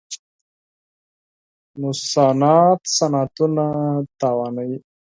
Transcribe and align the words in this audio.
نوسانات 1.79 2.79
صنعتونه 2.95 3.65
زیانمنوي. 4.19 4.77